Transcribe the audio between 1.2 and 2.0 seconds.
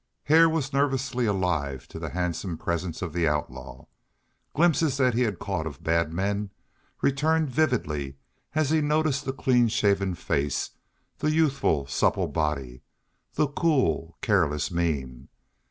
alive to